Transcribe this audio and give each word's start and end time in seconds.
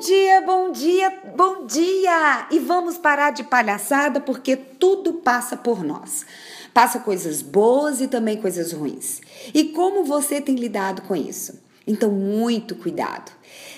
dia, 0.00 0.40
bom 0.40 0.72
dia, 0.72 1.12
bom 1.36 1.66
dia! 1.66 2.48
E 2.50 2.58
vamos 2.58 2.96
parar 2.96 3.32
de 3.32 3.44
palhaçada 3.44 4.18
porque 4.18 4.56
tudo 4.56 5.14
passa 5.14 5.58
por 5.58 5.84
nós. 5.84 6.24
Passa 6.72 7.00
coisas 7.00 7.42
boas 7.42 8.00
e 8.00 8.08
também 8.08 8.40
coisas 8.40 8.72
ruins. 8.72 9.20
E 9.52 9.64
como 9.64 10.02
você 10.02 10.40
tem 10.40 10.54
lidado 10.54 11.02
com 11.02 11.14
isso? 11.14 11.60
Então, 11.86 12.10
muito 12.10 12.74
cuidado. 12.76 13.30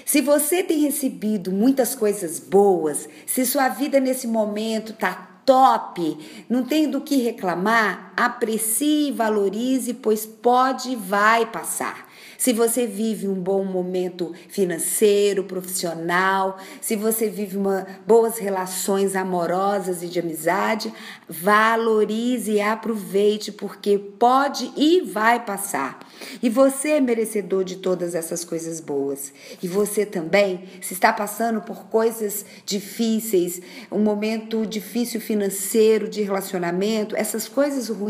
Se 0.04 0.20
você 0.20 0.62
tem 0.62 0.78
recebido 0.78 1.50
muitas 1.50 1.94
coisas 1.94 2.38
boas, 2.38 3.08
se 3.26 3.44
sua 3.44 3.68
vida 3.68 3.98
nesse 3.98 4.28
momento 4.28 4.92
tá 4.92 5.40
top, 5.44 6.44
não 6.48 6.62
tem 6.62 6.88
do 6.88 7.00
que 7.00 7.16
reclamar, 7.16 8.11
aprecie 8.16 9.08
e 9.08 9.12
valorize, 9.12 9.94
pois 9.94 10.26
pode 10.26 10.90
e 10.90 10.96
vai 10.96 11.46
passar. 11.46 12.12
Se 12.42 12.52
você 12.52 12.88
vive 12.88 13.28
um 13.28 13.40
bom 13.40 13.64
momento 13.64 14.32
financeiro, 14.48 15.44
profissional, 15.44 16.58
se 16.80 16.96
você 16.96 17.28
vive 17.28 17.56
uma, 17.56 17.86
boas 18.04 18.36
relações 18.36 19.14
amorosas 19.14 20.02
e 20.02 20.08
de 20.08 20.18
amizade, 20.18 20.92
valorize 21.28 22.50
e 22.50 22.60
aproveite, 22.60 23.52
porque 23.52 23.96
pode 23.96 24.72
e 24.76 25.02
vai 25.02 25.44
passar. 25.44 26.00
E 26.42 26.48
você 26.48 26.90
é 26.90 27.00
merecedor 27.00 27.62
de 27.62 27.76
todas 27.76 28.12
essas 28.12 28.44
coisas 28.44 28.80
boas. 28.80 29.32
E 29.62 29.68
você 29.68 30.04
também, 30.04 30.64
se 30.80 30.94
está 30.94 31.12
passando 31.12 31.60
por 31.60 31.84
coisas 31.84 32.44
difíceis, 32.66 33.62
um 33.88 34.00
momento 34.00 34.66
difícil 34.66 35.20
financeiro, 35.20 36.08
de 36.08 36.22
relacionamento, 36.22 37.14
essas 37.14 37.46
coisas 37.46 37.88
ruins 37.88 38.01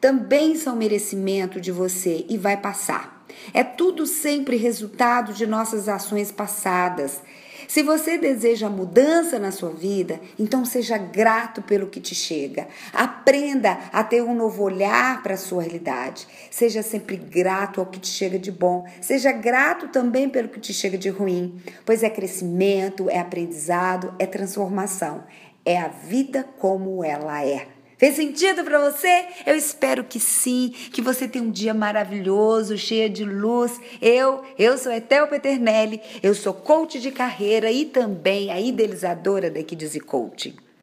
também 0.00 0.56
são 0.56 0.76
merecimento 0.76 1.60
de 1.60 1.72
você 1.72 2.24
e 2.28 2.36
vai 2.36 2.56
passar. 2.56 3.24
É 3.52 3.64
tudo 3.64 4.06
sempre 4.06 4.56
resultado 4.56 5.32
de 5.32 5.46
nossas 5.46 5.88
ações 5.88 6.30
passadas. 6.30 7.22
Se 7.66 7.82
você 7.82 8.18
deseja 8.18 8.68
mudança 8.68 9.38
na 9.38 9.50
sua 9.50 9.70
vida, 9.70 10.20
então 10.38 10.64
seja 10.64 10.98
grato 10.98 11.62
pelo 11.62 11.86
que 11.86 12.00
te 12.00 12.14
chega. 12.14 12.68
Aprenda 12.92 13.78
a 13.92 14.04
ter 14.04 14.22
um 14.22 14.34
novo 14.34 14.62
olhar 14.62 15.22
para 15.22 15.34
a 15.34 15.38
sua 15.38 15.62
realidade. 15.62 16.26
Seja 16.50 16.82
sempre 16.82 17.16
grato 17.16 17.80
ao 17.80 17.86
que 17.86 17.98
te 17.98 18.08
chega 18.08 18.38
de 18.38 18.52
bom. 18.52 18.86
Seja 19.00 19.32
grato 19.32 19.88
também 19.88 20.28
pelo 20.28 20.48
que 20.48 20.60
te 20.60 20.72
chega 20.72 20.98
de 20.98 21.08
ruim, 21.08 21.60
pois 21.84 22.02
é 22.02 22.10
crescimento, 22.10 23.08
é 23.08 23.18
aprendizado, 23.18 24.14
é 24.18 24.26
transformação. 24.26 25.24
É 25.64 25.78
a 25.78 25.88
vida 25.88 26.44
como 26.58 27.02
ela 27.02 27.42
é. 27.44 27.73
Fez 27.96 28.16
sentido 28.16 28.64
para 28.64 28.90
você? 28.90 29.26
Eu 29.46 29.56
espero 29.56 30.04
que 30.04 30.18
sim, 30.18 30.70
que 30.92 31.00
você 31.00 31.28
tenha 31.28 31.44
um 31.44 31.50
dia 31.50 31.72
maravilhoso, 31.72 32.76
cheio 32.76 33.08
de 33.08 33.24
luz. 33.24 33.80
Eu, 34.02 34.42
eu 34.58 34.76
sou 34.76 34.92
Etel 34.92 35.28
Peternelli, 35.28 36.00
eu 36.22 36.34
sou 36.34 36.52
coach 36.52 37.00
de 37.00 37.10
carreira 37.10 37.70
e 37.70 37.84
também 37.84 38.50
a 38.50 38.60
idealizadora 38.60 39.50
da 39.50 39.60
Equidize 39.60 40.00
Coaching. 40.00 40.63